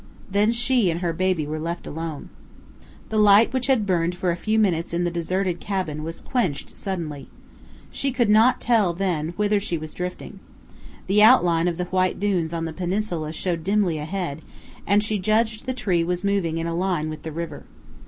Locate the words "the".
3.09-3.19, 5.03-5.11, 11.05-11.21, 11.77-11.85, 12.65-12.73, 15.67-15.71, 17.21-17.31